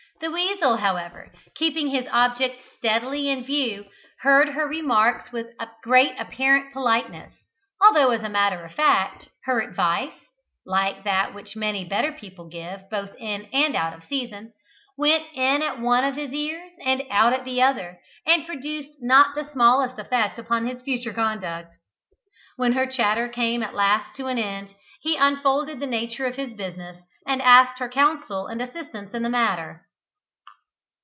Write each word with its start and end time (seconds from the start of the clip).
The 0.19 0.29
weasel, 0.29 0.77
however, 0.77 1.31
keeping 1.55 1.87
his 1.89 2.05
object 2.11 2.61
steadily 2.77 3.27
in 3.27 3.43
view, 3.43 3.85
heard 4.19 4.49
her 4.49 4.67
remarks 4.67 5.31
with 5.31 5.47
great 5.81 6.11
apparent 6.19 6.73
politeness, 6.73 7.33
although 7.81 8.11
as 8.11 8.21
a 8.21 8.29
matter 8.29 8.63
of 8.63 8.71
fact 8.73 9.29
her 9.45 9.61
advice 9.61 10.13
(like 10.63 11.03
that 11.05 11.33
which 11.33 11.55
many 11.55 11.83
better 11.85 12.11
people 12.11 12.47
give, 12.47 12.87
both 12.91 13.15
in 13.17 13.45
and 13.45 13.75
out 13.75 13.95
of 13.95 14.03
season) 14.03 14.53
went 14.95 15.23
in 15.33 15.63
at 15.63 15.79
one 15.79 16.03
of 16.03 16.13
his 16.13 16.31
ears 16.31 16.69
and 16.85 17.01
out 17.09 17.33
at 17.33 17.43
the 17.43 17.59
other, 17.63 17.97
and 18.23 18.45
produced 18.45 19.01
not 19.01 19.33
the 19.33 19.51
smallest 19.51 19.97
effect 19.97 20.37
upon 20.37 20.67
his 20.67 20.83
future 20.83 21.13
conduct. 21.13 21.73
When 22.57 22.73
her 22.73 22.85
chatter 22.85 23.27
came 23.27 23.63
at 23.63 23.73
last 23.73 24.15
to 24.17 24.27
an 24.27 24.37
end, 24.37 24.75
he 25.01 25.17
unfolded 25.17 25.79
the 25.79 25.87
nature 25.87 26.27
of 26.27 26.35
his 26.35 26.53
business 26.53 26.97
and 27.25 27.41
asked 27.41 27.79
her 27.79 27.89
counsel 27.89 28.45
and 28.45 28.61
assistance 28.61 29.15
in 29.15 29.23
the 29.23 29.27
matter. 29.29 29.87